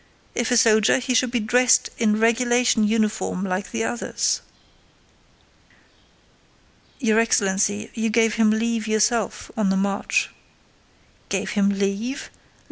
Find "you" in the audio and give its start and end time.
7.93-8.09